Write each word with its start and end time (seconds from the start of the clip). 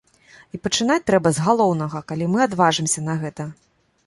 І 0.57 0.59
пачынаць 0.67 1.05
трэба 1.09 1.31
з 1.39 1.43
галоўнага, 1.49 2.01
калі 2.13 2.31
мы 2.37 2.43
адважымся 2.49 3.05
на 3.13 3.19
гэта. 3.27 3.49